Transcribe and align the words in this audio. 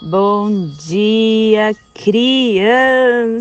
Bom 0.00 0.68
dia, 0.68 1.74
crianças! 1.92 3.34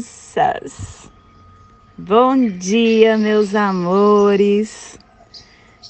Bom 1.95 2.47
dia, 2.47 3.15
meus 3.15 3.53
amores! 3.53 4.97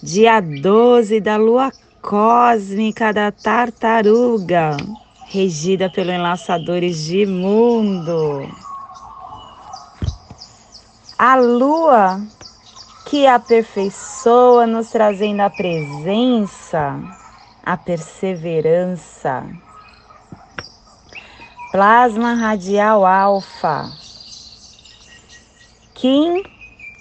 Dia 0.03 0.41
12 0.41 1.21
da 1.21 1.37
lua 1.37 1.71
cósmica 2.01 3.13
da 3.13 3.31
tartaruga, 3.31 4.75
regida 5.27 5.89
pelo 5.89 6.11
Enlaçadores 6.11 7.05
de 7.05 7.25
Mundo. 7.25 8.45
A 11.17 11.37
lua 11.37 12.21
que 13.09 13.25
aperfeiçoa, 13.25 14.67
nos 14.67 14.89
trazendo 14.89 15.39
a 15.43 15.49
presença, 15.49 16.99
a 17.63 17.77
perseverança 17.77 19.45
plasma 21.77 22.33
radial 22.33 23.05
alfa, 23.05 23.91
Kim 25.93 26.41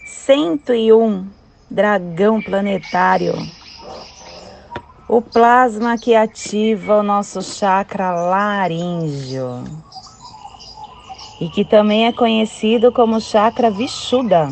101, 0.04 1.26
dragão 1.70 2.42
planetário. 2.42 3.32
O 5.08 5.22
plasma 5.22 5.96
que 5.96 6.14
ativa 6.14 6.98
o 6.98 7.02
nosso 7.02 7.40
chakra 7.40 8.12
laríngeo 8.12 9.64
e 11.40 11.48
que 11.48 11.64
também 11.64 12.06
é 12.06 12.12
conhecido 12.12 12.92
como 12.92 13.18
chakra 13.18 13.70
Vishuddha. 13.70 14.50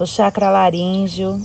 O 0.00 0.06
chakra 0.06 0.48
laríngeo 0.48 1.42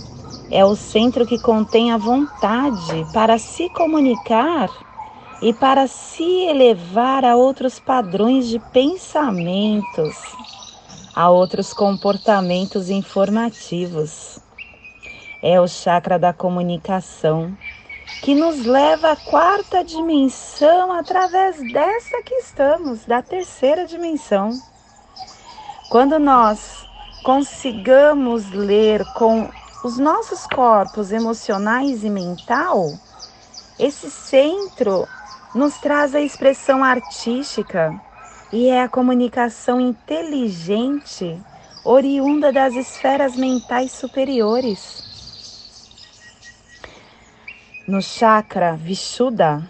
é 0.49 0.63
o 0.63 0.77
centro 0.77 1.25
que 1.25 1.37
contém 1.37 1.91
a 1.91 1.97
vontade 1.97 3.05
para 3.11 3.37
se 3.37 3.67
comunicar 3.67 4.69
e 5.41 5.51
para 5.51 5.87
se 5.87 6.23
elevar 6.23 7.25
a 7.25 7.35
outros 7.35 7.79
padrões 7.79 8.47
de 8.47 8.59
pensamentos, 8.59 10.15
a 11.15 11.29
outros 11.29 11.73
comportamentos 11.73 12.89
informativos. 12.89 14.39
É 15.41 15.59
o 15.59 15.67
chakra 15.67 16.19
da 16.19 16.31
comunicação 16.31 17.57
que 18.21 18.35
nos 18.35 18.63
leva 18.65 19.13
à 19.13 19.15
quarta 19.15 19.83
dimensão 19.83 20.91
através 20.93 21.57
dessa 21.71 22.21
que 22.21 22.35
estamos, 22.35 23.05
da 23.05 23.23
terceira 23.23 23.87
dimensão. 23.87 24.61
Quando 25.89 26.19
nós 26.19 26.85
consigamos 27.23 28.51
ler 28.51 29.03
com 29.13 29.49
os 29.83 29.97
nossos 29.97 30.45
corpos 30.45 31.11
emocionais 31.11 32.03
e 32.03 32.09
mental, 32.11 32.93
esse 33.79 34.11
centro 34.11 35.07
nos 35.53 35.77
traz 35.77 36.15
a 36.15 36.21
expressão 36.21 36.83
artística 36.83 37.99
e 38.51 38.67
é 38.69 38.81
a 38.81 38.89
comunicação 38.89 39.79
inteligente 39.81 41.37
oriunda 41.83 42.51
das 42.51 42.73
esferas 42.73 43.35
mentais 43.35 43.91
superiores. 43.91 45.09
No 47.87 48.01
chakra 48.01 48.75
Vishuddha 48.75 49.67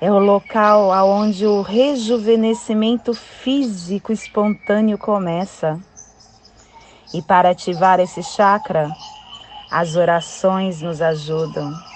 é 0.00 0.12
o 0.12 0.18
local 0.18 0.92
aonde 0.92 1.46
o 1.46 1.62
rejuvenescimento 1.62 3.12
físico 3.12 4.12
espontâneo 4.12 4.96
começa. 4.98 5.80
E 7.12 7.22
para 7.22 7.50
ativar 7.50 7.98
esse 7.98 8.22
chakra, 8.22 8.88
as 9.70 9.96
orações 9.96 10.82
nos 10.82 11.00
ajudam 11.00 11.87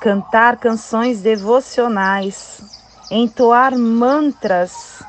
cantar 0.00 0.56
canções 0.56 1.20
devocionais, 1.20 2.62
entoar 3.10 3.76
mantras. 3.78 5.02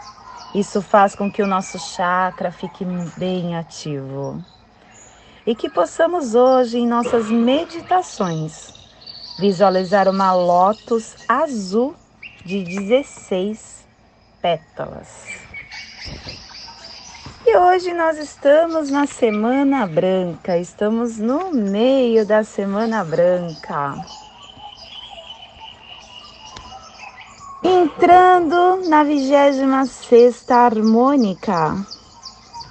Isso 0.56 0.82
faz 0.82 1.16
com 1.16 1.32
que 1.32 1.42
o 1.42 1.48
nosso 1.48 1.78
chakra 1.78 2.52
fique 2.52 2.86
bem 3.18 3.56
ativo. 3.56 4.44
E 5.46 5.56
que 5.56 5.70
possamos 5.70 6.36
hoje, 6.36 6.78
em 6.78 6.88
nossas 6.88 7.30
meditações, 7.30 8.74
visualizar 9.40 10.10
uma 10.10 10.34
lótus 10.34 11.16
azul 11.28 11.96
de 12.44 12.64
16 12.64 13.86
pétalas. 14.42 15.26
E 17.46 17.56
hoje 17.56 17.94
nós 17.94 18.18
estamos 18.18 18.90
na 18.90 19.08
Semana 19.08 19.88
Branca, 19.88 20.58
estamos 20.58 21.18
no 21.18 21.54
meio 21.54 22.26
da 22.26 22.44
Semana 22.44 23.06
Branca. 23.06 23.96
Entrando 27.70 28.88
na 28.88 29.04
26 29.04 30.50
harmônica 30.50 31.86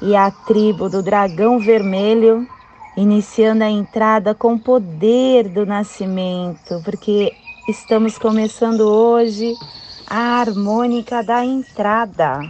e 0.01 0.17
a 0.17 0.31
tribo 0.31 0.89
do 0.89 1.03
dragão 1.03 1.59
vermelho 1.59 2.49
iniciando 2.97 3.62
a 3.62 3.69
entrada 3.69 4.34
com 4.34 4.57
poder 4.57 5.51
do 5.51 5.67
nascimento, 5.67 6.81
porque 6.83 7.31
estamos 7.69 8.17
começando 8.17 8.81
hoje 8.81 9.59
a 10.07 10.41
harmônica 10.41 11.23
da 11.23 11.45
entrada. 11.45 12.49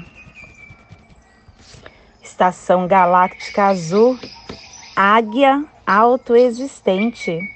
Estação 2.23 2.87
galáctica 2.87 3.67
azul, 3.67 4.17
águia 4.95 5.65
autoexistente 5.84 7.56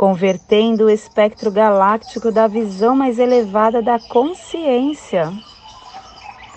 convertendo 0.00 0.86
o 0.86 0.90
espectro 0.90 1.50
galáctico 1.50 2.32
da 2.32 2.46
visão 2.46 2.96
mais 2.96 3.18
elevada 3.18 3.82
da 3.82 3.98
consciência. 3.98 5.30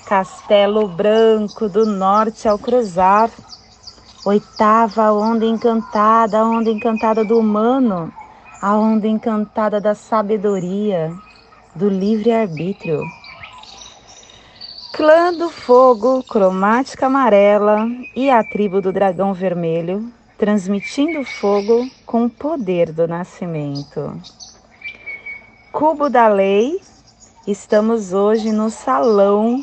Castelo 0.06 0.88
Branco 0.88 1.68
do 1.68 1.86
Norte 1.86 2.48
ao 2.48 2.58
cruzar, 2.58 3.30
oitava 4.24 5.12
onda 5.12 5.46
encantada, 5.46 6.40
a 6.40 6.46
onda 6.46 6.70
encantada 6.70 7.26
do 7.26 7.38
humano, 7.38 8.14
a 8.62 8.78
onda 8.78 9.10
encantada 9.10 9.82
da 9.82 9.94
sabedoria, 9.94 11.12
do 11.76 11.90
livre-arbítrio. 11.90 13.04
Clã 14.94 15.34
do 15.34 15.50
Fogo, 15.50 16.24
cromática 16.24 17.08
amarela 17.08 17.90
e 18.16 18.30
a 18.30 18.42
tribo 18.42 18.80
do 18.80 18.94
dragão 18.94 19.34
vermelho 19.34 20.14
transmitindo 20.38 21.24
fogo 21.24 21.90
com 22.06 22.26
o 22.26 22.30
poder 22.30 22.92
do 22.92 23.08
nascimento. 23.08 24.20
Cubo 25.72 26.10
da 26.10 26.28
Lei, 26.28 26.80
estamos 27.48 28.14
hoje 28.14 28.52
no 28.52 28.70
salão 28.70 29.60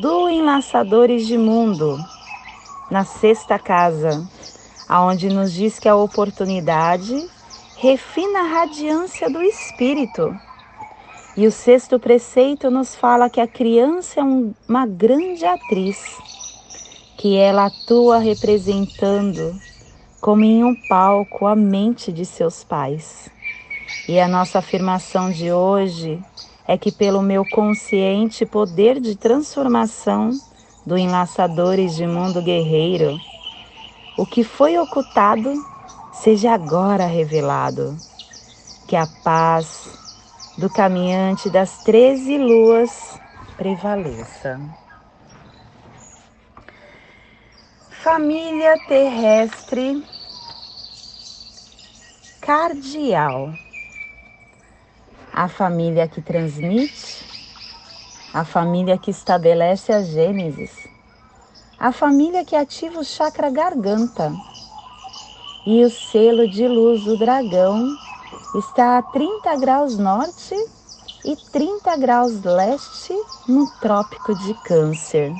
do 0.00 0.28
Enlaçadores 0.28 1.26
de 1.26 1.36
Mundo, 1.36 1.98
na 2.90 3.04
sexta 3.04 3.58
casa, 3.58 4.26
aonde 4.88 5.28
nos 5.28 5.52
diz 5.52 5.78
que 5.78 5.88
a 5.88 5.96
oportunidade 5.96 7.28
refina 7.76 8.40
a 8.40 8.60
radiância 8.60 9.28
do 9.28 9.42
espírito. 9.42 10.34
E 11.36 11.46
o 11.46 11.52
sexto 11.52 11.98
preceito 11.98 12.70
nos 12.70 12.94
fala 12.94 13.28
que 13.28 13.40
a 13.40 13.46
criança 13.46 14.20
é 14.20 14.24
um, 14.24 14.54
uma 14.66 14.86
grande 14.86 15.44
atriz, 15.44 15.98
que 17.18 17.36
ela 17.36 17.66
atua 17.66 18.18
representando 18.18 19.54
como 20.26 20.42
em 20.42 20.64
um 20.64 20.74
palco 20.74 21.46
a 21.46 21.54
mente 21.54 22.12
de 22.12 22.26
seus 22.26 22.64
pais. 22.64 23.30
E 24.08 24.18
a 24.18 24.26
nossa 24.26 24.58
afirmação 24.58 25.30
de 25.30 25.52
hoje 25.52 26.20
é 26.66 26.76
que, 26.76 26.90
pelo 26.90 27.22
meu 27.22 27.44
consciente 27.44 28.44
poder 28.44 28.98
de 28.98 29.14
transformação 29.14 30.40
do 30.84 30.98
Enlaçadores 30.98 31.94
de 31.94 32.08
Mundo 32.08 32.42
Guerreiro, 32.42 33.20
o 34.18 34.26
que 34.26 34.42
foi 34.42 34.76
ocultado 34.76 35.64
seja 36.10 36.52
agora 36.52 37.06
revelado. 37.06 37.96
Que 38.88 38.96
a 38.96 39.06
paz 39.06 39.96
do 40.58 40.68
caminhante 40.68 41.48
das 41.48 41.78
treze 41.84 42.36
luas 42.36 43.16
prevaleça. 43.56 44.60
Família 47.88 48.76
terrestre 48.88 50.15
cardial. 52.46 53.52
A 55.32 55.48
família 55.48 56.06
que 56.06 56.22
transmite, 56.22 57.26
a 58.32 58.44
família 58.44 58.96
que 58.96 59.10
estabelece 59.10 59.92
a 59.92 60.00
gênesis, 60.00 60.70
a 61.76 61.90
família 61.90 62.44
que 62.44 62.54
ativa 62.54 63.00
o 63.00 63.04
chakra 63.04 63.50
garganta. 63.50 64.32
E 65.66 65.84
o 65.84 65.90
selo 65.90 66.48
de 66.48 66.68
luz 66.68 67.02
do 67.02 67.18
dragão 67.18 67.84
está 68.54 68.96
a 68.96 69.02
30 69.02 69.56
graus 69.56 69.98
norte 69.98 70.54
e 71.24 71.34
30 71.50 71.96
graus 71.96 72.40
leste 72.44 73.12
no 73.48 73.66
Trópico 73.80 74.32
de 74.36 74.54
Câncer 74.62 75.34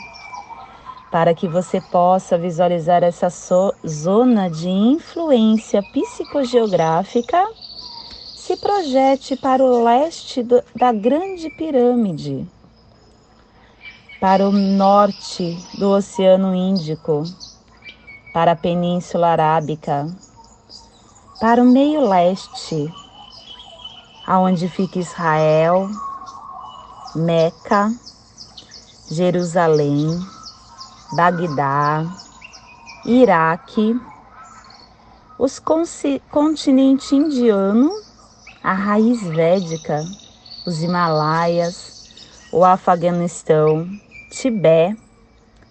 para 1.11 1.35
que 1.35 1.47
você 1.47 1.81
possa 1.81 2.37
visualizar 2.37 3.03
essa 3.03 3.31
so 3.31 3.73
zona 3.87 4.51
de 4.51 4.69
influência 4.69 5.83
psicogeográfica, 5.83 7.43
se 8.35 8.57
projete 8.57 9.37
para 9.37 9.65
o 9.65 9.83
leste 9.83 10.43
do, 10.43 10.63
da 10.75 10.93
Grande 10.93 11.51
Pirâmide, 11.51 12.47
para 14.21 14.49
o 14.49 14.53
norte 14.53 15.57
do 15.79 15.91
Oceano 15.91 16.55
Índico, 16.55 17.25
para 18.33 18.53
a 18.53 18.57
Península 18.57 19.29
Arábica, 19.29 20.09
para 21.41 21.63
o 21.63 21.67
meio 21.67 22.07
leste, 22.09 22.93
aonde 24.27 24.69
fica 24.69 24.99
Israel, 24.99 25.89
Meca, 27.15 27.93
Jerusalém, 29.09 30.36
Bagdá, 31.11 32.05
Iraque, 33.05 33.95
os 35.39 35.61
continente 36.29 37.15
indiano, 37.15 38.03
a 38.61 38.73
raiz 38.73 39.23
védica, 39.23 40.05
os 40.65 40.83
Himalaias, 40.83 41.95
o 42.51 42.65
Afeganistão, 42.65 43.89
Tibete, 44.29 45.01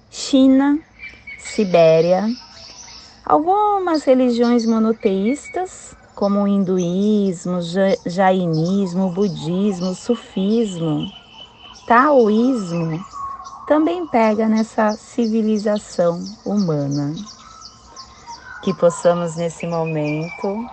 China, 0.09 0.79
Sibéria, 1.37 2.33
algumas 3.25 4.05
religiões 4.05 4.65
monoteístas, 4.65 5.97
como 6.15 6.43
o 6.43 6.47
hinduísmo, 6.47 7.59
jainismo, 8.05 9.09
budismo, 9.09 9.93
sufismo, 9.93 11.11
taoísmo, 11.85 13.03
também 13.65 14.05
pega 14.05 14.47
nessa 14.47 14.95
civilização 14.95 16.25
humana. 16.45 17.15
Que 18.61 18.73
possamos 18.73 19.35
nesse 19.35 19.67
momento 19.67 20.65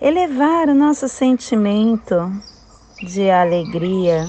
elevar 0.00 0.68
o 0.68 0.74
nosso 0.74 1.08
sentimento 1.08 2.32
de 3.02 3.30
alegria 3.30 4.28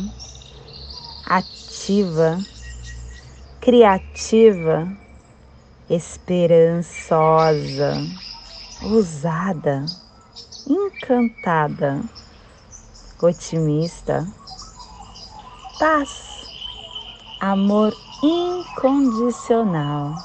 ativa, 1.26 2.40
criativa, 3.62 4.88
esperançosa, 5.90 7.94
ousada, 8.84 9.86
encantada, 10.68 12.02
otimista, 13.22 14.28
paz, 15.80 16.29
amor 17.40 17.96
incondicional. 18.22 20.22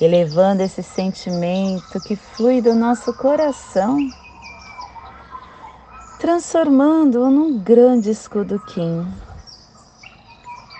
Elevando 0.00 0.62
esse 0.62 0.82
sentimento 0.82 2.00
que 2.00 2.16
flui 2.16 2.62
do 2.62 2.74
nosso 2.74 3.12
coração, 3.12 4.10
transformando-o 6.18 7.30
num 7.30 7.58
grande 7.58 8.10
escudo 8.10 8.58
Kim. 8.60 9.06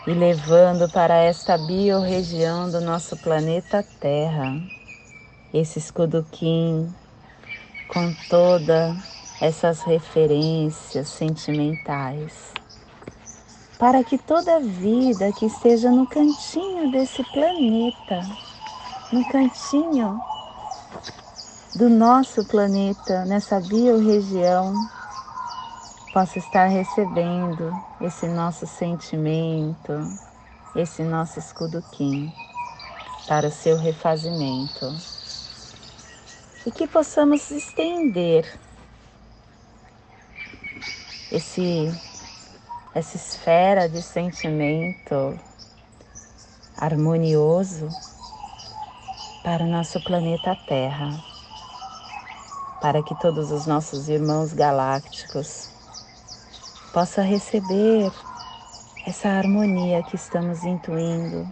E 0.07 0.15
levando 0.15 0.89
para 0.89 1.17
esta 1.17 1.59
biorregião 1.59 2.71
do 2.71 2.81
nosso 2.81 3.19
planeta 3.19 3.85
Terra 4.01 4.59
esse 5.53 5.79
escudo 5.79 6.27
Kim 6.33 6.91
com 7.89 8.15
todas 8.29 8.97
essas 9.41 9.83
referências 9.83 11.09
sentimentais 11.09 12.55
para 13.79 14.03
que 14.05 14.17
toda 14.17 14.61
vida 14.61 15.33
que 15.33 15.47
esteja 15.47 15.91
no 15.91 16.07
cantinho 16.07 16.91
desse 16.91 17.23
planeta 17.25 18.25
no 19.15 19.25
cantinho 19.29 20.21
do 21.73 21.89
nosso 21.89 22.45
planeta, 22.45 23.25
nessa 23.25 23.61
biorregião, 23.61 24.75
possa 26.13 26.39
estar 26.39 26.67
recebendo 26.67 27.73
esse 28.01 28.27
nosso 28.27 28.67
sentimento, 28.67 29.93
esse 30.75 31.03
nosso 31.03 31.39
escudo 31.39 31.83
Kim 31.93 32.33
para 33.29 33.47
o 33.47 33.53
seu 33.53 33.77
refazimento. 33.77 34.93
E 36.67 36.73
que 36.73 36.89
possamos 36.89 37.51
estender 37.53 38.59
esse 41.31 41.93
essa 42.95 43.17
esfera 43.17 43.89
de 43.89 44.01
sentimento 44.01 45.37
harmonioso 46.77 47.93
para 49.43 49.65
o 49.65 49.67
nosso 49.67 50.01
planeta 50.01 50.55
Terra, 50.55 51.19
para 52.81 53.03
que 53.03 53.15
todos 53.17 53.51
os 53.51 53.67
nossos 53.67 54.09
irmãos 54.09 54.53
galácticos 54.53 55.69
possam 56.93 57.25
receber 57.25 58.13
essa 59.05 59.29
harmonia 59.29 60.01
que 60.05 60.15
estamos 60.15 60.65
intuindo 60.65 61.49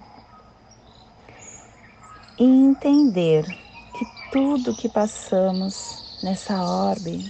e 2.38 2.44
entender 2.44 3.44
que 3.92 4.06
tudo 4.30 4.74
que 4.74 4.88
passamos 4.88 6.00
nessa 6.22 6.62
orbe 6.62 7.20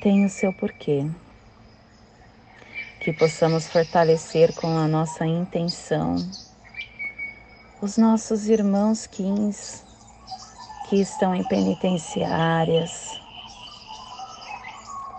tem 0.00 0.24
o 0.24 0.28
seu 0.28 0.52
porquê. 0.52 1.06
Que 3.02 3.12
possamos 3.12 3.66
fortalecer 3.66 4.54
com 4.54 4.78
a 4.78 4.86
nossa 4.86 5.26
intenção. 5.26 6.24
Os 7.80 7.98
nossos 7.98 8.48
irmãos 8.48 9.08
quins 9.08 9.84
que 10.88 11.00
estão 11.00 11.34
em 11.34 11.42
penitenciárias, 11.42 13.20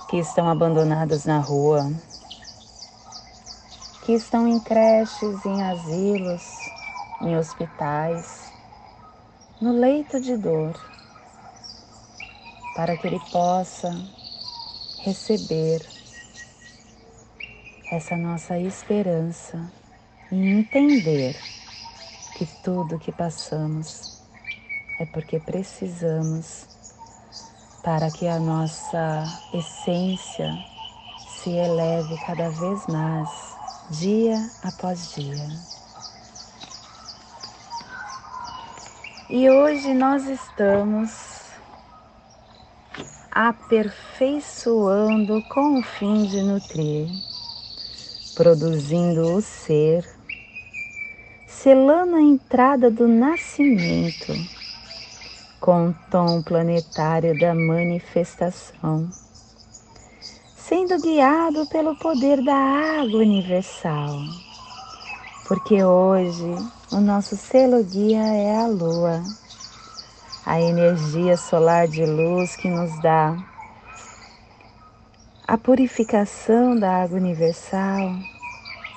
que 0.08 0.16
estão 0.16 0.48
abandonados 0.48 1.26
na 1.26 1.40
rua, 1.40 1.92
que 4.06 4.14
estão 4.14 4.48
em 4.48 4.62
creches, 4.62 5.46
em 5.46 5.62
asilos, 5.62 6.70
em 7.22 7.36
hospitais, 7.38 8.50
no 9.60 9.74
leito 9.74 10.22
de 10.22 10.38
dor, 10.38 10.74
para 12.78 12.96
que 12.96 13.08
ele 13.08 13.20
possa 13.30 13.94
receber 15.00 15.93
essa 17.94 18.18
nossa 18.18 18.58
esperança 18.58 19.72
e 20.32 20.36
entender 20.36 21.40
que 22.36 22.44
tudo 22.64 22.98
que 22.98 23.12
passamos 23.12 24.20
é 25.00 25.06
porque 25.06 25.40
precisamos 25.40 26.68
para 27.84 28.10
que 28.10 28.28
a 28.28 28.40
nossa 28.40 29.26
essência 29.54 30.52
se 31.28 31.52
eleve 31.52 32.18
cada 32.26 32.50
vez 32.50 32.88
mais, 32.88 33.30
dia 33.92 34.44
após 34.64 35.14
dia. 35.14 35.48
E 39.30 39.48
hoje 39.52 39.94
nós 39.94 40.26
estamos 40.26 41.44
aperfeiçoando 43.32 45.44
com 45.50 45.78
o 45.78 45.84
fim 45.84 46.26
de 46.26 46.42
nutrir, 46.42 47.08
produzindo 48.36 49.36
o 49.36 49.42
ser 49.42 50.06
selando 51.64 52.16
a 52.16 52.22
entrada 52.22 52.92
do 52.92 53.08
nascimento 53.08 54.34
com 55.60 55.90
o 55.90 55.96
tom 56.12 56.42
planetário 56.42 57.40
da 57.40 57.56
manifestação, 57.56 59.10
sendo 60.56 61.00
guiado 61.00 61.66
pelo 61.68 61.96
poder 61.96 62.44
da 62.44 62.54
água 62.54 63.20
universal. 63.20 64.20
Porque 65.48 65.82
hoje 65.84 66.54
o 66.92 67.00
nosso 67.00 67.38
selo 67.38 67.82
guia 67.84 68.24
é 68.24 68.58
a 68.58 68.68
lua, 68.68 69.24
a 70.46 70.60
energia 70.60 71.38
solar 71.38 71.88
de 71.88 72.06
luz 72.06 72.58
que 72.58 72.68
nos 72.68 73.00
dá 73.02 73.38
a 75.46 75.58
purificação 75.58 76.74
da 76.74 77.04
água 77.04 77.18
universal, 77.18 78.16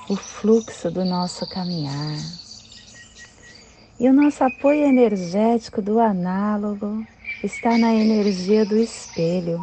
o 0.08 0.14
fluxo 0.14 0.88
do 0.92 1.04
nosso 1.04 1.44
caminhar. 1.48 2.18
E 3.98 4.08
o 4.08 4.12
nosso 4.12 4.44
apoio 4.44 4.84
energético 4.84 5.82
do 5.82 5.98
análogo 5.98 7.04
está 7.42 7.76
na 7.76 7.92
energia 7.92 8.64
do 8.64 8.76
espelho, 8.76 9.60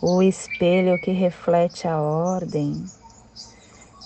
o 0.00 0.22
espelho 0.22 0.98
que 1.02 1.10
reflete 1.10 1.86
a 1.86 2.00
ordem, 2.00 2.86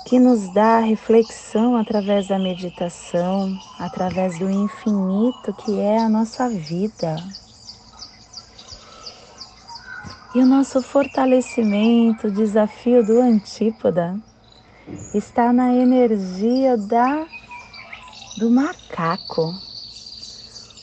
que 0.05 0.19
nos 0.19 0.53
dá 0.53 0.79
a 0.79 0.81
reflexão 0.81 1.77
através 1.77 2.27
da 2.27 2.41
meditação, 2.41 3.57
através 3.79 4.37
do 4.37 4.51
infinito 4.51 5.55
que 5.65 5.79
é 5.79 5.99
a 5.99 6.09
nossa 6.09 6.49
vida. 6.49 7.17
E 10.35 10.39
o 10.41 10.47
nosso 10.47 10.81
fortalecimento, 10.83 12.29
o 12.29 12.31
desafio 12.31 13.05
do 13.05 13.21
antípoda, 13.21 14.19
está 15.15 15.53
na 15.53 15.75
energia 15.75 16.77
da 16.77 17.27
do 18.39 18.51
macaco. 18.51 19.55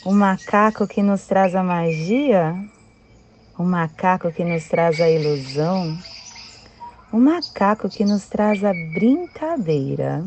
O 0.05 0.11
macaco 0.11 0.87
que 0.87 1.01
nos 1.01 1.25
traz 1.25 1.55
a 1.55 1.63
magia 1.63 2.55
o 3.59 3.63
macaco 3.65 4.31
que 4.31 4.45
nos 4.45 4.69
traz 4.69 5.01
a 5.01 5.09
ilusão, 5.09 5.97
o 7.11 7.17
macaco 7.19 7.89
que 7.89 8.05
nos 8.05 8.25
traz 8.25 8.63
a 8.63 8.71
brincadeira 8.93 10.23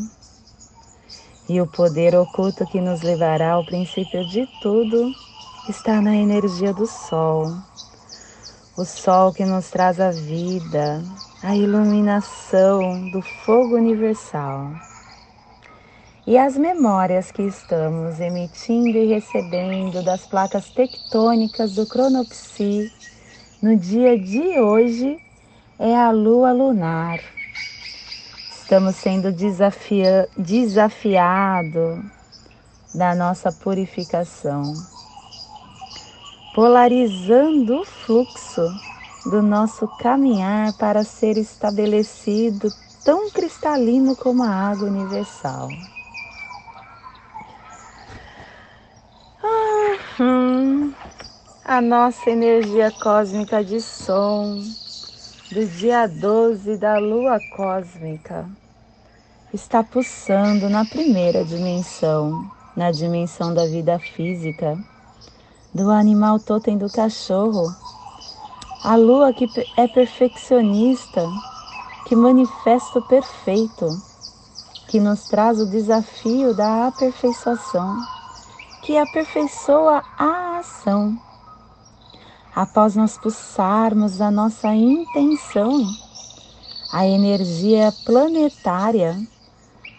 e 1.49 1.59
o 1.59 1.67
poder 1.67 2.15
oculto 2.15 2.67
que 2.67 2.79
nos 2.79 3.01
levará 3.01 3.53
ao 3.53 3.65
princípio 3.65 4.23
de 4.29 4.47
tudo 4.61 5.11
está 5.67 6.03
na 6.03 6.15
energia 6.15 6.75
do 6.75 6.87
sol. 6.87 7.57
O 8.75 8.87
sol 8.87 9.35
que 9.35 9.45
nos 9.45 9.69
traz 9.69 10.01
a 10.01 10.11
vida, 10.11 11.05
a 11.43 11.55
iluminação 11.55 13.11
do 13.11 13.21
fogo 13.21 13.77
universal. 13.77 14.71
E 16.27 16.39
as 16.39 16.57
memórias 16.57 17.31
que 17.31 17.43
estamos 17.43 18.19
emitindo 18.19 18.97
e 18.97 19.09
recebendo 19.09 20.03
das 20.03 20.25
placas 20.25 20.71
tectônicas 20.71 21.75
do 21.75 21.85
cronopsi 21.85 22.91
no 23.61 23.77
dia 23.77 24.19
de 24.19 24.59
hoje 24.59 25.19
é 25.79 25.95
a 25.95 26.11
lua 26.11 26.51
lunar. 26.53 27.21
Estamos 28.51 28.97
sendo 28.97 29.31
desafia 29.31 30.27
desafiado 30.39 32.03
da 32.95 33.15
nossa 33.15 33.53
purificação, 33.53 34.73
polarizando 36.53 37.81
o 37.81 37.85
fluxo 37.85 38.71
do 39.25 39.41
nosso 39.41 39.89
caminhar 39.99 40.73
para 40.75 41.03
ser 41.05 41.39
estabelecido 41.39 42.73
tão 43.03 43.31
cristalino 43.31 44.15
como 44.15 44.43
a 44.43 44.49
água 44.49 44.87
universal. 44.87 45.71
Uhum. 50.21 50.93
A 51.65 51.81
nossa 51.81 52.31
energia 52.31 52.91
cósmica 52.91 53.65
de 53.65 53.81
som 53.81 54.75
do 55.51 55.65
dia 55.67 56.07
12 56.07 56.77
da 56.77 56.99
lua 56.99 57.41
cósmica 57.41 58.47
está 59.53 59.83
pulsando 59.83 60.69
na 60.69 60.85
primeira 60.85 61.45
dimensão, 61.45 62.51
na 62.77 62.91
dimensão 62.91 63.55
da 63.55 63.67
vida 63.67 63.99
física, 63.99 64.79
do 65.75 65.91
animal 65.91 66.39
totem 66.39 66.77
do 66.77 66.91
cachorro 66.91 67.75
a 68.85 68.97
lua 68.97 69.33
que 69.33 69.49
é 69.77 69.87
perfeccionista, 69.87 71.25
que 72.05 72.17
manifesta 72.17 72.99
o 72.99 73.07
perfeito, 73.07 74.03
que 74.89 74.99
nos 74.99 75.23
traz 75.25 75.61
o 75.61 75.67
desafio 75.67 76.53
da 76.53 76.89
aperfeiçoação, 76.89 77.97
que 78.83 78.99
aperfeiçoa 78.99 80.03
a 80.19 80.59
ação. 80.59 81.17
Após 82.55 82.97
nós 82.97 83.17
pulsarmos 83.17 84.21
a 84.21 84.33
nossa 84.33 84.75
intenção, 84.75 85.87
a 86.93 87.07
energia 87.07 87.95
planetária 88.05 89.17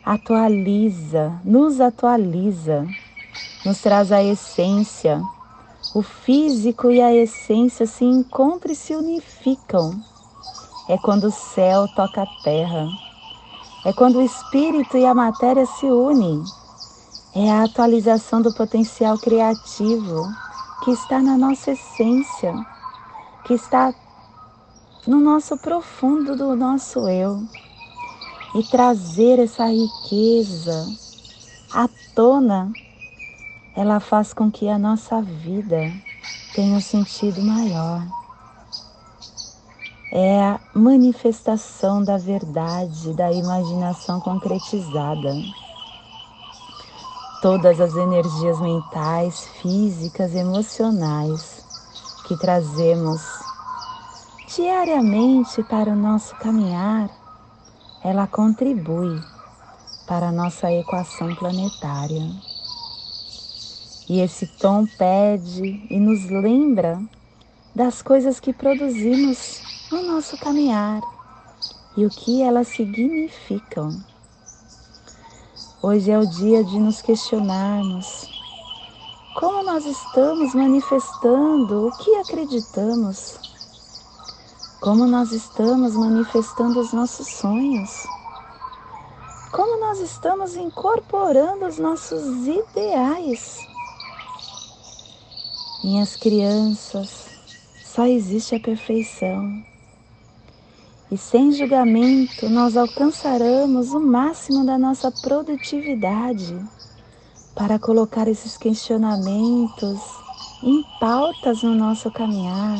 atualiza, 0.05 1.39
nos 1.45 1.79
atualiza, 1.79 2.85
nos 3.65 3.79
traz 3.79 4.11
a 4.11 4.21
essência 4.21 5.21
o 5.93 6.01
físico 6.01 6.91
e 6.91 7.01
a 7.01 7.13
essência 7.13 7.85
se 7.85 8.03
encontram 8.03 8.71
e 8.71 8.75
se 8.75 8.95
unificam. 8.95 9.91
É 10.87 10.97
quando 10.97 11.25
o 11.25 11.31
céu 11.31 11.87
toca 11.95 12.23
a 12.23 12.43
terra. 12.43 12.87
É 13.85 13.93
quando 13.93 14.17
o 14.17 14.21
espírito 14.21 14.97
e 14.97 15.05
a 15.05 15.13
matéria 15.13 15.65
se 15.65 15.85
unem. 15.85 16.43
É 17.35 17.49
a 17.51 17.63
atualização 17.63 18.41
do 18.41 18.51
potencial 18.53 19.17
criativo 19.17 20.27
que 20.83 20.91
está 20.91 21.19
na 21.19 21.37
nossa 21.37 21.71
essência, 21.71 22.53
que 23.45 23.53
está 23.53 23.93
no 25.07 25.19
nosso 25.19 25.57
profundo 25.57 26.35
do 26.35 26.55
nosso 26.55 27.07
eu. 27.07 27.41
E 28.55 28.63
trazer 28.63 29.39
essa 29.39 29.65
riqueza 29.65 30.87
à 31.71 31.89
tona 32.13 32.71
ela 33.75 33.99
faz 33.99 34.33
com 34.33 34.51
que 34.51 34.69
a 34.69 34.77
nossa 34.77 35.21
vida 35.21 35.91
tenha 36.53 36.75
um 36.75 36.79
sentido 36.79 37.41
maior. 37.41 38.05
É 40.11 40.39
a 40.41 40.59
manifestação 40.75 42.03
da 42.03 42.17
verdade, 42.17 43.13
da 43.13 43.31
imaginação 43.31 44.19
concretizada. 44.19 45.35
Todas 47.41 47.81
as 47.81 47.95
energias 47.95 48.61
mentais, 48.61 49.47
físicas, 49.59 50.35
emocionais 50.35 51.65
que 52.23 52.37
trazemos 52.37 53.21
diariamente 54.55 55.63
para 55.63 55.89
o 55.91 55.95
nosso 55.95 56.35
caminhar, 56.35 57.09
ela 58.03 58.27
contribui 58.27 59.19
para 60.05 60.27
a 60.27 60.31
nossa 60.31 60.71
equação 60.71 61.33
planetária. 61.33 62.52
E 64.13 64.21
esse 64.21 64.45
tom 64.45 64.85
pede 64.85 65.87
e 65.89 65.99
nos 65.99 66.29
lembra 66.29 67.01
das 67.75 68.03
coisas 68.03 68.39
que 68.39 68.53
produzimos 68.53 69.59
no 69.91 70.03
nosso 70.03 70.37
caminhar 70.37 71.01
e 71.97 72.05
o 72.05 72.11
que 72.11 72.43
elas 72.43 72.67
significam. 72.67 73.99
Hoje 75.81 76.11
é 76.11 76.19
o 76.19 76.27
dia 76.27 76.63
de 76.63 76.79
nos 76.79 77.01
questionarmos 77.01 78.29
como 79.33 79.63
nós 79.63 79.83
estamos 79.83 80.53
manifestando 80.53 81.87
o 81.87 81.91
que 81.97 82.13
acreditamos, 82.17 83.39
como 84.79 85.07
nós 85.07 85.31
estamos 85.31 85.95
manifestando 85.95 86.79
os 86.79 86.93
nossos 86.93 87.29
sonhos, 87.29 87.89
como 89.51 89.79
nós 89.79 89.99
estamos 89.99 90.55
incorporando 90.55 91.65
os 91.65 91.79
nossos 91.79 92.45
ideais 92.45 93.72
minhas 95.83 96.15
crianças, 96.15 97.27
só 97.83 98.05
existe 98.05 98.55
a 98.55 98.59
perfeição. 98.59 99.61
E 101.11 101.17
sem 101.17 101.51
julgamento 101.51 102.49
nós 102.49 102.77
alcançaremos 102.77 103.91
o 103.91 103.99
máximo 103.99 104.65
da 104.65 104.77
nossa 104.77 105.11
produtividade 105.11 106.57
para 107.53 107.77
colocar 107.77 108.27
esses 108.27 108.57
questionamentos 108.57 109.99
em 110.63 110.83
pautas 110.99 111.61
no 111.61 111.75
nosso 111.75 112.09
caminhar. 112.11 112.79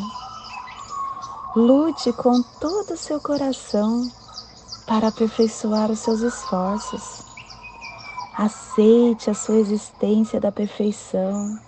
Lute 1.56 2.12
com 2.14 2.42
todo 2.60 2.94
o 2.94 2.98
seu 2.98 3.20
coração 3.20 4.10
para 4.88 5.10
aperfeiçoar 5.10 5.92
os 5.92 6.00
seus 6.00 6.22
esforços. 6.22 7.22
Aceite 8.36 9.30
a 9.30 9.34
sua 9.36 9.58
existência 9.58 10.40
da 10.40 10.52
perfeição 10.52 11.60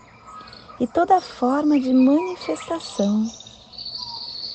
e 0.80 0.88
toda 0.88 1.22
forma 1.22 1.80
de 1.80 1.94
manifestação. 1.94 3.26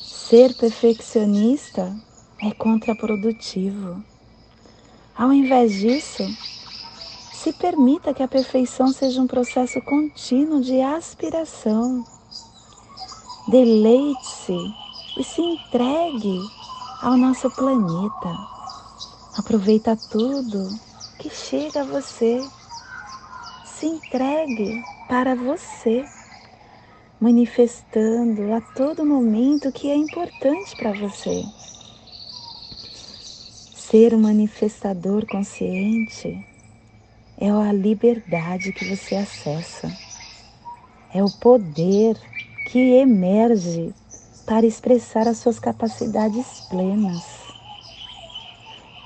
Ser 0.03 0.55
perfeccionista 0.55 1.95
é 2.43 2.53
contraprodutivo. 2.53 4.03
Ao 5.17 5.33
invés 5.33 5.73
disso, 5.73 6.25
se 7.33 7.53
permita 7.55 8.13
que 8.13 8.23
a 8.23 8.29
perfeição 8.29 8.93
seja 8.93 9.21
um 9.21 9.27
processo 9.27 9.81
contínuo 9.83 10.61
de 10.61 10.81
aspiração. 10.81 12.05
Deleite-se 13.49 14.57
e 15.19 15.25
se 15.25 15.41
entregue 15.41 16.39
ao 17.03 17.17
nosso 17.17 17.51
planeta. 17.51 18.37
Aproveita 19.37 19.97
tudo 20.11 20.69
que 21.19 21.31
chega 21.31 21.81
a 21.81 21.85
você. 21.85 22.47
Se 23.81 23.87
entregue 23.87 24.79
para 25.09 25.35
você, 25.35 26.05
manifestando 27.19 28.53
a 28.53 28.61
todo 28.61 29.07
momento 29.07 29.71
o 29.71 29.73
que 29.73 29.91
é 29.91 29.97
importante 29.97 30.77
para 30.77 30.93
você. 30.93 31.43
Ser 33.75 34.13
um 34.13 34.21
manifestador 34.21 35.25
consciente 35.25 36.39
é 37.41 37.49
a 37.49 37.73
liberdade 37.73 38.71
que 38.71 38.85
você 38.85 39.17
acessa, 39.17 39.91
é 41.15 41.25
o 41.25 41.31
poder 41.31 42.19
que 42.67 42.97
emerge 42.97 43.95
para 44.45 44.67
expressar 44.67 45.27
as 45.27 45.39
suas 45.39 45.59
capacidades 45.59 46.61
plenas. 46.69 47.25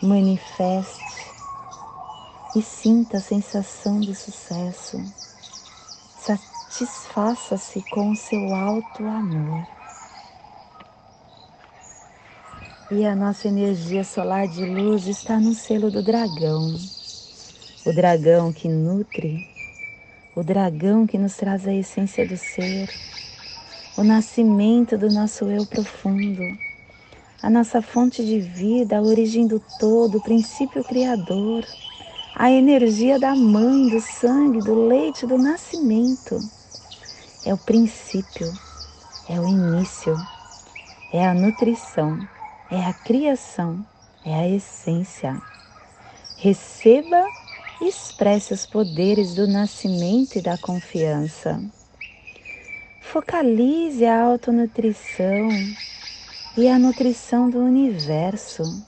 Manifeste 0.02 1.23
e 2.54 2.62
sinta 2.62 3.16
a 3.16 3.20
sensação 3.20 4.00
de 4.00 4.14
sucesso. 4.14 5.02
Satisfaça-se 6.16 7.82
com 7.90 8.12
o 8.12 8.16
seu 8.16 8.54
alto 8.54 9.04
amor. 9.04 9.66
E 12.90 13.04
a 13.04 13.16
nossa 13.16 13.48
energia 13.48 14.04
solar 14.04 14.46
de 14.46 14.64
luz 14.64 15.06
está 15.08 15.40
no 15.40 15.52
selo 15.52 15.90
do 15.90 16.02
dragão. 16.02 16.74
O 17.84 17.92
dragão 17.92 18.52
que 18.52 18.68
nutre, 18.68 19.48
o 20.36 20.44
dragão 20.44 21.06
que 21.06 21.18
nos 21.18 21.34
traz 21.34 21.66
a 21.66 21.74
essência 21.74 22.26
do 22.26 22.36
ser, 22.36 22.88
o 23.96 24.04
nascimento 24.04 24.96
do 24.96 25.10
nosso 25.10 25.46
eu 25.46 25.66
profundo, 25.66 26.42
a 27.42 27.50
nossa 27.50 27.82
fonte 27.82 28.24
de 28.24 28.40
vida, 28.40 28.98
a 28.98 29.02
origem 29.02 29.46
do 29.46 29.60
todo, 29.78 30.18
o 30.18 30.22
princípio 30.22 30.82
criador, 30.84 31.64
a 32.36 32.50
energia 32.50 33.16
da 33.18 33.36
mãe, 33.36 33.88
do 33.88 34.00
sangue, 34.00 34.60
do 34.60 34.74
leite, 34.74 35.24
do 35.24 35.38
nascimento. 35.38 36.42
É 37.44 37.54
o 37.54 37.58
princípio, 37.58 38.58
é 39.28 39.40
o 39.40 39.46
início, 39.46 40.16
é 41.12 41.24
a 41.24 41.32
nutrição, 41.32 42.18
é 42.68 42.84
a 42.84 42.92
criação, 42.92 43.86
é 44.24 44.34
a 44.34 44.48
essência. 44.48 45.40
Receba 46.34 47.24
e 47.80 47.86
expresse 47.88 48.52
os 48.52 48.66
poderes 48.66 49.34
do 49.34 49.46
nascimento 49.46 50.36
e 50.36 50.42
da 50.42 50.58
confiança. 50.58 51.62
Focalize 52.98 54.04
a 54.04 54.22
autonutrição 54.22 55.48
e 56.56 56.68
a 56.68 56.78
nutrição 56.80 57.48
do 57.48 57.58
universo. 57.60 58.82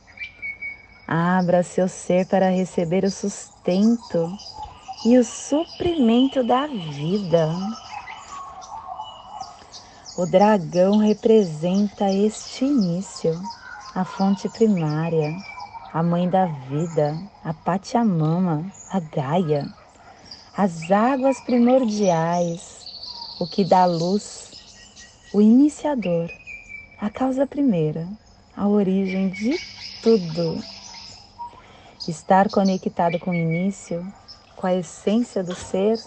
Abra 1.08 1.62
seu 1.62 1.86
ser 1.86 2.26
para 2.26 2.50
receber 2.50 3.04
o 3.04 3.10
sustento 3.12 4.36
e 5.04 5.16
o 5.16 5.22
suprimento 5.22 6.42
da 6.42 6.66
vida. 6.66 7.48
O 10.16 10.26
dragão 10.26 10.96
representa 10.96 12.10
este 12.10 12.64
início, 12.64 13.40
a 13.94 14.04
fonte 14.04 14.48
primária, 14.48 15.32
a 15.92 16.02
mãe 16.02 16.28
da 16.28 16.46
vida, 16.46 17.16
a 17.44 17.54
Pachamama, 17.54 18.64
a 18.90 18.98
Gaia, 18.98 19.68
as 20.56 20.90
águas 20.90 21.40
primordiais, 21.40 22.88
o 23.38 23.46
que 23.46 23.62
dá 23.62 23.84
luz, 23.84 24.50
o 25.32 25.40
iniciador, 25.40 26.32
a 27.00 27.08
causa 27.08 27.46
primeira, 27.46 28.08
a 28.56 28.66
origem 28.66 29.28
de 29.28 29.56
tudo. 30.02 30.58
Estar 32.08 32.48
conectado 32.48 33.18
com 33.18 33.30
o 33.30 33.34
início, 33.34 34.06
com 34.54 34.66
a 34.66 34.74
essência 34.74 35.42
do 35.42 35.54
ser, 35.54 35.98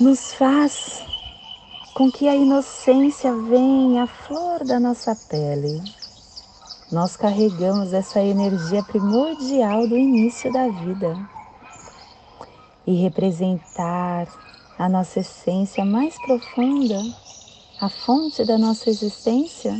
nos 0.00 0.32
faz 0.34 1.04
com 1.94 2.10
que 2.10 2.26
a 2.26 2.34
inocência 2.34 3.32
venha 3.32 4.04
à 4.04 4.06
flor 4.06 4.64
da 4.64 4.80
nossa 4.80 5.14
pele. 5.14 5.82
Nós 6.90 7.16
carregamos 7.16 7.92
essa 7.92 8.20
energia 8.20 8.82
primordial 8.82 9.86
do 9.86 9.96
início 9.96 10.52
da 10.52 10.66
vida 10.68 11.16
e 12.86 12.94
representar 12.94 14.26
a 14.76 14.88
nossa 14.88 15.20
essência 15.20 15.84
mais 15.84 16.18
profunda, 16.22 17.00
a 17.80 17.88
fonte 17.88 18.44
da 18.44 18.58
nossa 18.58 18.90
existência, 18.90 19.72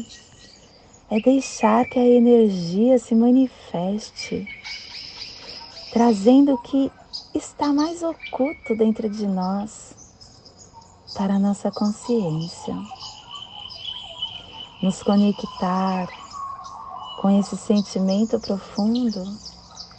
é 1.11 1.21
deixar 1.21 1.85
que 1.87 1.99
a 1.99 2.07
energia 2.07 2.97
se 2.97 3.17
manifeste, 3.17 4.47
trazendo 5.93 6.55
o 6.55 6.59
que 6.63 6.91
está 7.35 7.73
mais 7.73 8.01
oculto 8.01 8.77
dentro 8.77 9.11
de 9.11 9.27
nós 9.27 9.97
para 11.17 11.35
a 11.35 11.39
nossa 11.39 11.69
consciência. 11.73 12.77
Nos 14.81 15.03
conectar 15.03 16.07
com 17.21 17.39
esse 17.41 17.57
sentimento 17.57 18.39
profundo, 18.39 19.37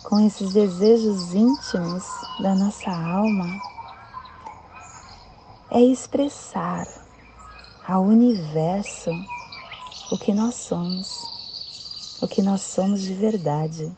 com 0.03 0.19
esses 0.21 0.53
desejos 0.53 1.33
íntimos 1.33 2.05
da 2.39 2.55
nossa 2.55 2.89
alma, 2.89 3.61
é 5.69 5.81
expressar 5.81 6.87
ao 7.85 8.03
universo 8.03 9.11
o 10.11 10.17
que 10.17 10.33
nós 10.33 10.55
somos, 10.55 11.07
o 12.21 12.27
que 12.27 12.41
nós 12.41 12.61
somos 12.61 13.01
de 13.01 13.13
verdade. 13.13 13.89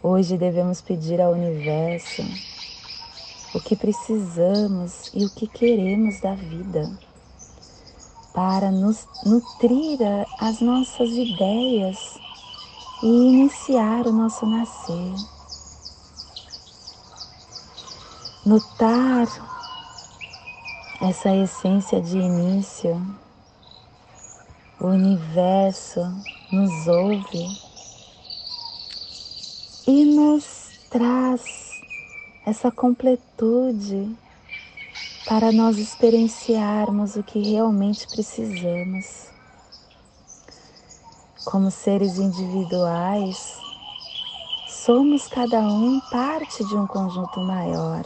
Hoje 0.00 0.38
devemos 0.38 0.80
pedir 0.80 1.20
ao 1.20 1.32
universo 1.32 2.22
o 3.52 3.60
que 3.60 3.74
precisamos 3.74 5.10
e 5.12 5.24
o 5.24 5.30
que 5.30 5.48
queremos 5.48 6.20
da 6.20 6.36
vida, 6.36 6.96
para 8.32 8.70
nos 8.70 9.04
nutrir 9.26 9.98
as 10.38 10.60
nossas 10.60 11.10
ideias 11.10 12.18
e 13.02 13.06
iniciar 13.06 14.06
o 14.06 14.12
nosso 14.12 14.46
nascer. 14.46 15.12
Notar 18.46 19.26
essa 21.00 21.34
essência 21.34 22.00
de 22.00 22.16
início, 22.16 23.00
o 24.82 24.88
universo 24.88 26.00
nos 26.50 26.88
ouve 26.88 27.46
e 29.86 30.04
nos 30.04 30.72
traz 30.90 31.80
essa 32.44 32.68
completude 32.68 34.12
para 35.24 35.52
nós 35.52 35.78
experienciarmos 35.78 37.14
o 37.14 37.22
que 37.22 37.38
realmente 37.38 38.08
precisamos. 38.08 39.28
Como 41.44 41.70
seres 41.70 42.18
individuais, 42.18 43.56
somos 44.66 45.28
cada 45.28 45.60
um 45.60 46.00
parte 46.10 46.64
de 46.64 46.74
um 46.74 46.88
conjunto 46.88 47.38
maior. 47.38 48.04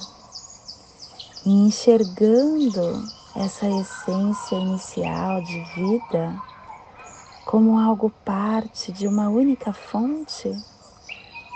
E 1.42 1.50
enxergando 1.50 3.10
essa 3.34 3.66
essência 3.66 4.56
inicial 4.56 5.40
de 5.40 5.58
vida 5.74 6.38
como 7.46 7.78
algo 7.78 8.10
parte 8.24 8.90
de 8.90 9.06
uma 9.06 9.28
única 9.28 9.72
fonte, 9.72 10.52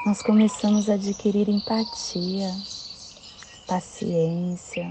nós 0.06 0.22
começamos 0.22 0.88
a 0.88 0.94
adquirir 0.94 1.48
empatia, 1.48 2.48
paciência, 3.66 4.88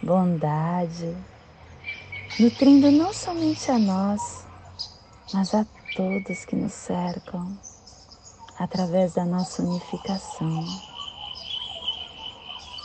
bondade, 0.00 1.16
nutrindo 2.38 2.92
não 2.92 3.12
somente 3.12 3.72
a 3.72 3.78
nós, 3.78 4.46
mas 5.34 5.52
a 5.52 5.66
todos 5.96 6.44
que 6.44 6.54
nos 6.54 6.72
cercam, 6.74 7.58
através 8.56 9.14
da 9.14 9.24
nossa 9.24 9.64
unificação. 9.64 10.64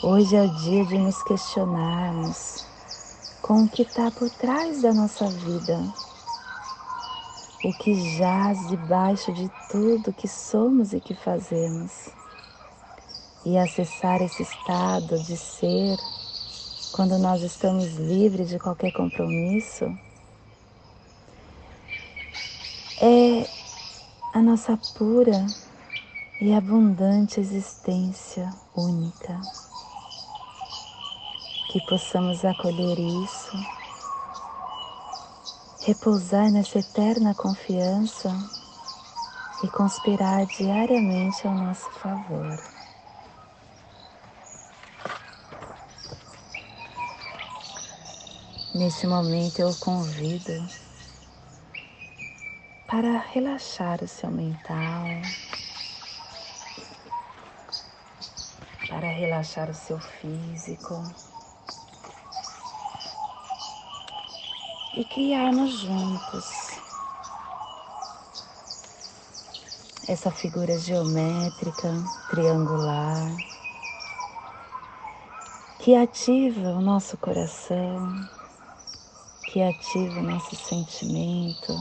Hoje 0.02 0.36
é 0.36 0.42
o 0.42 0.56
dia 0.56 0.84
de 0.84 0.98
nos 0.98 1.22
questionarmos 1.22 2.66
com 3.40 3.66
o 3.66 3.70
que 3.70 3.84
está 3.84 4.10
por 4.10 4.32
trás 4.32 4.82
da 4.82 4.92
nossa 4.92 5.30
vida 5.30 5.80
o 7.64 7.72
que 7.72 7.94
jaz 8.18 8.68
debaixo 8.68 9.32
de 9.32 9.50
tudo 9.70 10.12
que 10.12 10.28
somos 10.28 10.92
e 10.92 11.00
que 11.00 11.16
fazemos, 11.16 12.10
e 13.46 13.58
acessar 13.58 14.22
esse 14.22 14.44
estado 14.44 15.18
de 15.20 15.38
ser 15.38 15.98
quando 16.92 17.18
nós 17.18 17.42
estamos 17.42 17.96
livres 17.96 18.50
de 18.50 18.60
qualquer 18.60 18.92
compromisso, 18.92 19.86
é 23.02 23.48
a 24.34 24.42
nossa 24.42 24.78
pura 24.96 25.46
e 26.42 26.54
abundante 26.54 27.40
existência 27.40 28.54
única. 28.76 29.40
Que 31.72 31.80
possamos 31.88 32.46
acolher 32.46 33.00
isso 33.00 33.83
repousar 35.86 36.50
nessa 36.50 36.80
eterna 36.80 37.36
confiança 37.36 38.32
e 39.62 39.68
conspirar 39.68 40.46
diariamente 40.46 41.46
ao 41.46 41.54
nosso 41.54 41.92
favor. 41.92 42.58
Nesse 48.74 49.06
momento 49.06 49.60
eu 49.60 49.76
convido 49.76 50.54
para 52.88 53.20
relaxar 53.20 54.02
o 54.02 54.08
seu 54.08 54.32
mental, 54.32 55.06
para 58.88 59.08
relaxar 59.08 59.70
o 59.70 59.74
seu 59.74 60.00
físico. 60.00 61.04
E 64.96 65.04
criarmos 65.04 65.72
juntos. 65.80 66.46
Essa 70.08 70.30
figura 70.30 70.78
geométrica 70.78 71.90
triangular 72.30 73.36
que 75.80 75.96
ativa 75.96 76.70
o 76.70 76.82
nosso 76.82 77.18
coração, 77.18 78.14
que 79.48 79.62
ativa 79.62 80.20
o 80.20 80.24
nosso 80.24 80.56
sentimento 80.56 81.74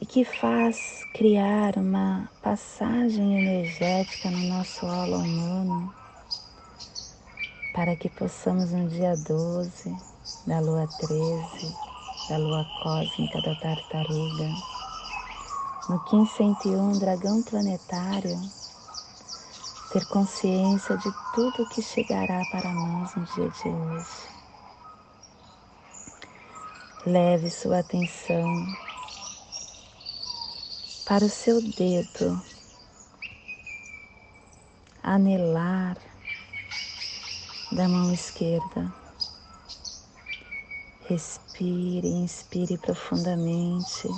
e 0.00 0.06
que 0.06 0.24
faz 0.24 1.04
criar 1.12 1.76
uma 1.76 2.28
passagem 2.40 3.38
energética 3.38 4.30
no 4.30 4.48
nosso 4.48 4.86
holo 4.86 5.18
humano 5.18 5.92
para 7.74 7.96
que 7.96 8.08
possamos 8.08 8.70
no 8.72 8.88
dia 8.88 9.16
12 9.16 10.11
da 10.46 10.60
lua 10.60 10.88
13, 10.98 11.76
da 12.28 12.36
lua 12.38 12.64
cósmica 12.82 13.40
da 13.40 13.54
tartaruga, 13.54 14.50
no 15.88 16.02
1501 16.12 16.98
dragão 16.98 17.42
planetário, 17.42 18.40
ter 19.92 20.06
consciência 20.06 20.96
de 20.96 21.12
tudo 21.34 21.68
que 21.68 21.82
chegará 21.82 22.44
para 22.46 22.72
nós 22.72 23.14
no 23.14 23.24
dia 23.24 23.48
de 23.48 23.68
hoje. 23.68 24.32
Leve 27.04 27.50
sua 27.50 27.80
atenção 27.80 28.66
para 31.04 31.24
o 31.24 31.28
seu 31.28 31.60
dedo 31.60 32.40
anelar 35.02 35.96
da 37.72 37.88
mão 37.88 38.12
esquerda. 38.12 39.01
Respire, 41.08 42.06
inspire 42.06 42.78
profundamente, 42.78 44.08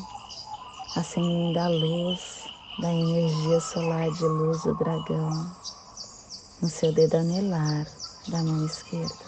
acendendo 0.94 1.58
a 1.58 1.68
luz 1.68 2.48
da 2.78 2.92
energia 2.92 3.58
solar 3.58 4.10
de 4.10 4.28
luz 4.28 4.64
do 4.64 4.74
dragão 4.74 5.50
no 6.60 6.68
seu 6.68 6.92
dedo 6.92 7.16
anelar 7.16 7.86
da 8.28 8.42
mão 8.42 8.64
esquerda. 8.64 9.24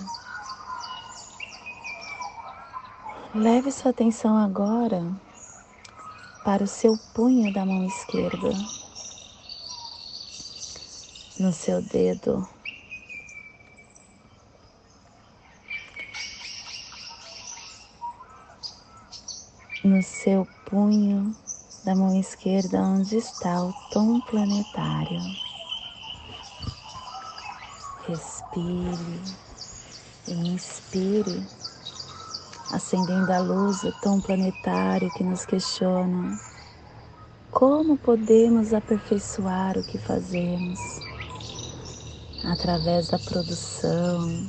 Leve 3.35 3.73
sua 3.73 3.91
atenção 3.91 4.37
agora 4.37 5.11
para 6.45 6.63
o 6.63 6.67
seu 6.67 6.99
punho 7.15 7.51
da 7.51 7.65
mão 7.65 7.85
esquerda, 7.85 8.53
no 11.39 11.53
seu 11.53 11.81
dedo 11.83 12.47
no 19.97 20.03
seu 20.03 20.47
punho 20.67 21.35
da 21.83 21.95
mão 21.95 22.21
esquerda, 22.21 22.83
onde 22.83 23.17
está 23.17 23.63
o 23.63 23.73
tom 23.91 24.21
planetário. 24.21 25.23
Respire 28.07 29.23
e 30.29 30.33
inspire, 30.33 31.43
acendendo 32.71 33.33
a 33.33 33.39
luz 33.39 33.81
do 33.81 33.93
tom 34.03 34.21
planetário 34.21 35.11
que 35.13 35.25
nos 35.25 35.47
questiona 35.47 36.39
como 37.51 37.97
podemos 37.97 38.75
aperfeiçoar 38.75 39.79
o 39.79 39.83
que 39.83 39.97
fazemos 39.97 40.79
através 42.45 43.09
da 43.09 43.19
produção, 43.19 44.47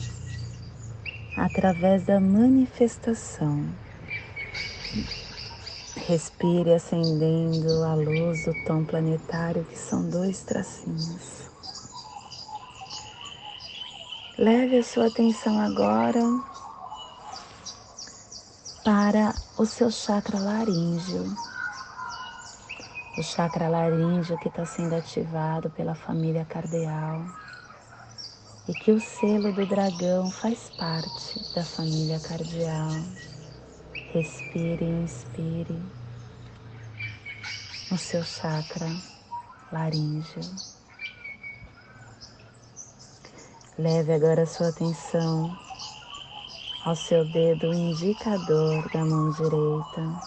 através 1.37 2.03
da 2.03 2.19
manifestação. 2.19 3.63
Respire 6.07 6.73
acendendo 6.73 7.83
a 7.83 7.93
luz 7.93 8.45
do 8.45 8.53
tom 8.53 8.85
planetário, 8.85 9.65
que 9.65 9.77
são 9.77 10.09
dois 10.09 10.41
tracinhos. 10.41 11.49
Leve 14.37 14.77
a 14.77 14.83
sua 14.83 15.07
atenção 15.07 15.59
agora 15.59 16.23
para 18.85 19.35
o 19.57 19.65
seu 19.65 19.91
chakra 19.91 20.39
laríngeo. 20.39 21.37
O 23.17 23.21
chakra 23.21 23.67
laríngeo 23.67 24.37
que 24.37 24.47
está 24.47 24.63
sendo 24.63 24.95
ativado 24.95 25.69
pela 25.71 25.93
família 25.93 26.45
cardeal 26.45 27.21
e 28.65 28.73
que 28.73 28.93
o 28.93 28.99
selo 29.01 29.51
do 29.51 29.65
dragão 29.65 30.31
faz 30.31 30.69
parte 30.69 31.37
da 31.53 31.65
família 31.65 32.17
cardeal. 32.21 33.01
Respire 34.13 34.85
e 34.85 35.03
inspire 35.03 35.77
no 37.91 37.97
seu 37.97 38.23
chakra 38.23 38.89
laríngeo. 39.69 40.45
Leve 43.77 44.13
agora 44.13 44.43
a 44.43 44.45
sua 44.45 44.69
atenção 44.69 45.53
ao 46.85 46.95
seu 46.95 47.25
dedo 47.25 47.73
indicador 47.73 48.87
da 48.93 49.03
mão 49.03 49.29
direita. 49.29 50.23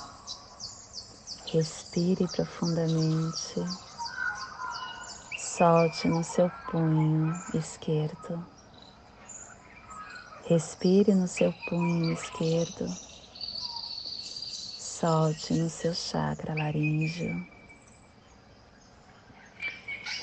Respire 1.47 2.29
profundamente. 2.29 3.67
Solte 5.35 6.07
no 6.07 6.23
seu 6.23 6.51
punho 6.71 7.35
esquerdo. 7.55 8.45
Respire 10.45 11.15
no 11.15 11.27
seu 11.27 11.51
punho 11.67 12.13
esquerdo 12.13 12.95
solte 15.01 15.55
no 15.55 15.71
seu 15.71 15.95
chakra 15.95 16.55
laríngeo. 16.55 17.35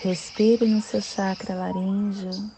Respire 0.03 0.67
no 0.67 0.79
seu 0.79 1.01
chakra 1.01 1.55
laríngeo 1.55 2.51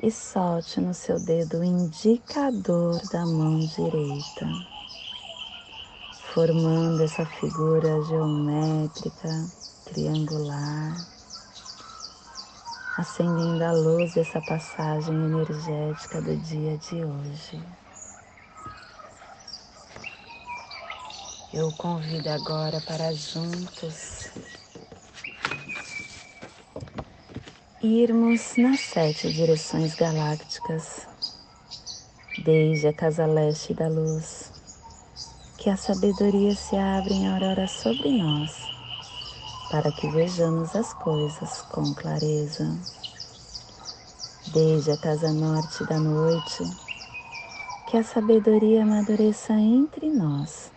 e 0.00 0.08
solte 0.08 0.80
no 0.80 0.94
seu 0.94 1.18
dedo 1.18 1.64
indicador 1.64 3.04
da 3.08 3.26
mão 3.26 3.58
direita, 3.58 4.46
formando 6.32 7.02
essa 7.02 7.26
figura 7.26 8.00
geométrica 8.02 9.50
triangular, 9.84 11.08
acendendo 12.96 13.64
a 13.64 13.72
luz 13.72 14.14
dessa 14.14 14.40
passagem 14.40 15.24
energética 15.24 16.22
do 16.22 16.36
dia 16.36 16.78
de 16.78 17.04
hoje. 17.04 17.87
Eu 21.50 21.72
convido 21.72 22.28
agora 22.28 22.78
para 22.78 23.10
juntos 23.14 24.30
irmos 27.82 28.58
nas 28.58 28.80
sete 28.80 29.32
direções 29.32 29.94
galácticas, 29.94 31.08
desde 32.36 32.88
a 32.88 32.92
casa 32.92 33.24
leste 33.24 33.72
da 33.72 33.88
luz, 33.88 34.52
que 35.56 35.70
a 35.70 35.76
sabedoria 35.76 36.54
se 36.54 36.76
abre 36.76 37.14
em 37.14 37.26
aurora 37.26 37.66
sobre 37.66 38.10
nós, 38.10 38.68
para 39.70 39.90
que 39.90 40.06
vejamos 40.06 40.76
as 40.76 40.92
coisas 40.92 41.62
com 41.62 41.94
clareza. 41.94 42.76
Desde 44.46 44.90
a 44.90 44.98
casa 44.98 45.32
norte 45.32 45.82
da 45.84 45.98
noite, 45.98 46.68
que 47.86 47.96
a 47.96 48.02
sabedoria 48.02 48.82
amadureça 48.82 49.54
entre 49.54 50.10
nós 50.10 50.76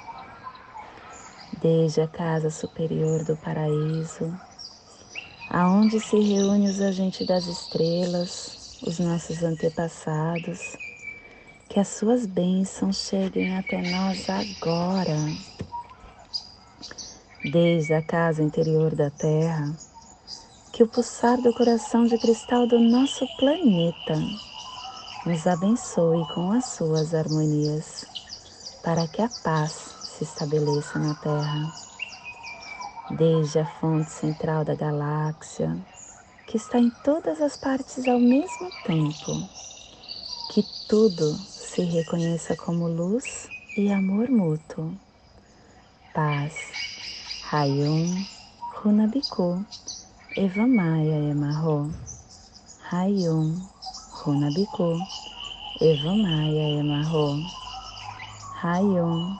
desde 1.61 2.01
a 2.01 2.07
casa 2.07 2.49
superior 2.49 3.23
do 3.23 3.37
paraíso, 3.37 4.33
aonde 5.47 5.99
se 5.99 6.19
reúnem 6.19 6.67
os 6.67 6.81
agentes 6.81 7.25
das 7.27 7.45
estrelas, 7.45 8.79
os 8.81 8.97
nossos 8.97 9.43
antepassados, 9.43 10.75
que 11.69 11.79
as 11.79 11.87
suas 11.87 12.25
bênçãos 12.25 12.97
cheguem 12.97 13.55
até 13.55 13.79
nós 13.91 14.27
agora. 14.27 15.15
Desde 17.43 17.93
a 17.93 18.01
casa 18.01 18.41
interior 18.41 18.95
da 18.95 19.11
Terra, 19.11 19.71
que 20.73 20.83
o 20.83 20.87
pulsar 20.87 21.39
do 21.41 21.53
coração 21.53 22.05
de 22.05 22.17
cristal 22.17 22.65
do 22.65 22.79
nosso 22.79 23.27
planeta 23.37 24.19
nos 25.25 25.45
abençoe 25.45 26.25
com 26.33 26.51
as 26.51 26.65
suas 26.65 27.13
harmonias, 27.13 28.05
para 28.83 29.07
que 29.07 29.21
a 29.21 29.29
paz 29.43 29.90
se 30.21 30.25
estabeleça 30.25 30.99
na 30.99 31.15
Terra, 31.15 31.73
desde 33.17 33.57
a 33.57 33.65
fonte 33.65 34.11
central 34.11 34.63
da 34.63 34.75
galáxia, 34.75 35.75
que 36.45 36.57
está 36.57 36.77
em 36.77 36.91
todas 37.03 37.41
as 37.41 37.57
partes 37.57 38.07
ao 38.07 38.19
mesmo 38.19 38.69
tempo, 38.85 39.49
que 40.51 40.63
tudo 40.87 41.35
se 41.47 41.81
reconheça 41.81 42.55
como 42.55 42.87
luz 42.87 43.49
e 43.75 43.91
amor 43.91 44.29
mútuo. 44.29 44.93
Paz. 46.13 46.53
Rayum 47.49 48.23
Runabiku 48.75 49.65
Eva 50.37 50.67
Maia 50.67 51.31
Emarro 51.31 51.91
Rayum 52.89 53.59
Runabiku, 54.23 54.99
Eva 55.81 56.15
Maia 56.15 56.79
Emarro, 56.79 57.41
Rayon, 58.61 59.39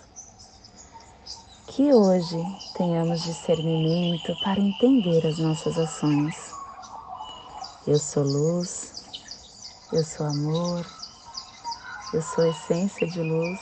Que 1.73 1.93
hoje 1.93 2.45
tenhamos 2.73 3.23
discernimento 3.23 4.35
para 4.43 4.59
entender 4.59 5.25
as 5.25 5.39
nossas 5.39 5.79
ações. 5.79 6.53
Eu 7.87 7.97
sou 7.97 8.23
luz, 8.23 8.93
eu 9.89 10.03
sou 10.03 10.25
amor, 10.25 10.85
eu 12.13 12.21
sou 12.21 12.45
essência 12.45 13.07
de 13.07 13.21
luz, 13.21 13.61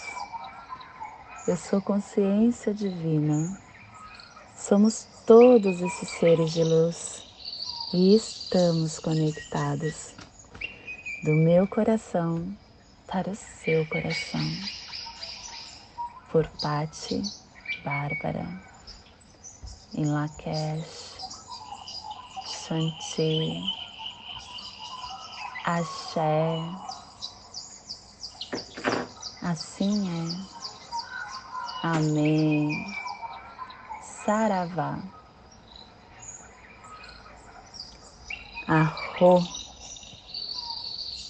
eu 1.47 1.55
sou 1.55 1.79
consciência 1.83 2.73
divina. 2.73 3.55
Somos 4.57 5.07
todos 5.27 5.79
esses 5.79 6.09
seres 6.09 6.51
de 6.51 6.63
luz 6.63 7.23
e 7.93 8.15
estamos 8.15 8.97
conectados 8.97 10.15
do 11.23 11.31
meu 11.31 11.67
coração 11.67 12.57
para 13.05 13.29
o 13.29 13.35
seu 13.35 13.85
coração. 13.85 14.41
Por 16.31 16.47
Pati 16.59 17.21
Bárbara, 17.83 18.47
em 19.93 20.05
Lakesh, 20.05 21.21
Shanti, 22.45 23.63
Axé. 25.65 26.59
Assim 29.41 30.07
é. 30.09 31.87
Amém. 31.87 32.75
Saravá. 34.25 34.99
Arro. 38.67 39.43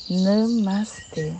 Namastê. 0.09 1.35